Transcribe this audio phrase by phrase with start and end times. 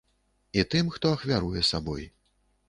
[0.61, 2.09] І тым, хто ахвяруе сабой.